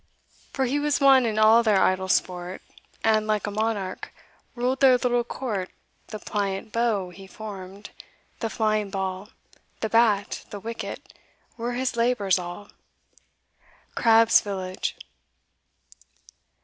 For 0.51 0.65
he 0.65 0.79
was 0.79 0.99
one 0.99 1.27
in 1.27 1.37
all 1.37 1.61
their 1.61 1.79
idle 1.79 2.07
sport, 2.09 2.63
And 3.03 3.27
like 3.27 3.45
a 3.45 3.51
monarch, 3.51 4.11
ruled 4.55 4.79
their 4.79 4.93
little 4.97 5.23
court 5.23 5.69
The 6.07 6.17
pliant 6.17 6.71
bow 6.71 7.11
he 7.11 7.27
formed, 7.27 7.91
the 8.39 8.49
flying 8.49 8.89
ball, 8.89 9.29
The 9.81 9.89
bat, 9.89 10.43
the 10.49 10.59
wicket, 10.59 11.13
were 11.55 11.73
his 11.73 11.95
labours 11.95 12.39
all. 12.39 12.69
Crabbe's 13.93 14.41
Village. 14.41 14.97